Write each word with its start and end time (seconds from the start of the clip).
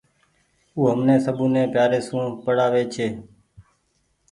او 0.75 0.81
همني 0.91 1.15
سبوني 1.25 1.63
پيآري 1.73 1.99
سون 2.07 2.23
پڙآوي 2.43 2.83
ڇي۔ 2.93 3.07